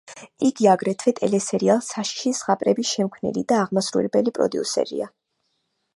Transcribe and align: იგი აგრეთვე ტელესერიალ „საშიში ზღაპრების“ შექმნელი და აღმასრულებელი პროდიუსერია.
იგი 0.45 0.67
აგრეთვე 0.71 1.13
ტელესერიალ 1.19 1.83
„საშიში 1.89 2.33
ზღაპრების“ 2.39 2.95
შექმნელი 2.97 3.47
და 3.53 3.61
აღმასრულებელი 3.67 4.35
პროდიუსერია. 4.39 5.13